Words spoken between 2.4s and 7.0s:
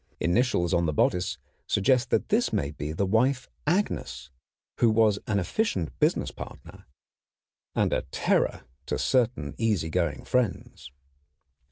may be the wife Agnes, who was an efficient business partner